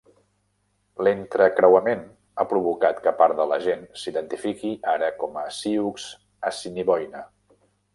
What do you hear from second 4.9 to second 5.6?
ara com a